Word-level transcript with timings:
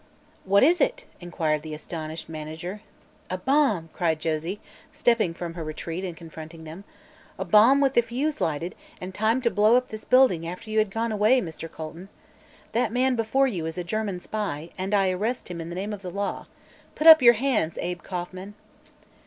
"What 0.45 0.63
is 0.63 0.81
it?" 0.81 1.05
inquired 1.19 1.61
the 1.61 1.75
astonished 1.75 2.27
manager. 2.27 2.81
"A 3.29 3.37
bomb!" 3.37 3.89
cried 3.93 4.19
Josie, 4.19 4.59
stepping 4.91 5.31
from 5.31 5.53
her 5.53 5.63
retreat 5.63 6.03
and 6.03 6.17
confronting 6.17 6.63
them. 6.63 6.85
"A 7.37 7.45
bomb 7.45 7.81
with 7.81 7.93
the 7.93 8.01
fuse 8.01 8.41
lighted, 8.41 8.73
and 8.99 9.13
timed 9.13 9.43
to 9.43 9.51
blow 9.51 9.75
up 9.75 9.89
this 9.89 10.03
building 10.03 10.47
after 10.47 10.71
you 10.71 10.79
had 10.79 10.89
gone 10.89 11.11
away, 11.11 11.39
Mr. 11.39 11.71
Colton. 11.71 12.09
That 12.71 12.91
man 12.91 13.15
before 13.15 13.45
you 13.47 13.67
is 13.67 13.77
a 13.77 13.83
German 13.83 14.19
spy, 14.19 14.71
and 14.75 14.95
I 14.95 15.11
arrest 15.11 15.49
him 15.51 15.61
in 15.61 15.69
the 15.69 15.75
name 15.75 15.93
of 15.93 16.01
the 16.01 16.09
law. 16.09 16.47
Put 16.95 17.05
up 17.05 17.21
your 17.21 17.33
hands, 17.35 17.77
Abe 17.79 18.01
Kauffman!" 18.01 18.55